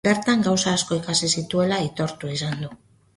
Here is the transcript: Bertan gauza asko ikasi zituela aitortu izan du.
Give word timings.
Bertan 0.07 0.39
gauza 0.47 0.71
asko 0.77 0.97
ikasi 1.01 1.29
zituela 1.33 1.77
aitortu 1.83 2.33
izan 2.39 2.57
du. 2.65 2.71